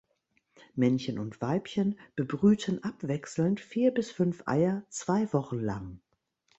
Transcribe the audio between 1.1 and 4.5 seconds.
und Weibchen bebrüten abwechselnd vier bis fünf